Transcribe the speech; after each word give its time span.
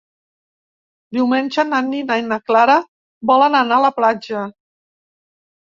Diumenge 1.17 1.65
na 1.67 1.83
Nina 1.91 2.17
i 2.23 2.25
na 2.31 2.41
Clara 2.49 2.79
volen 3.35 3.61
anar 3.63 3.81
a 3.81 3.87
la 3.87 3.95
platja. 4.01 4.45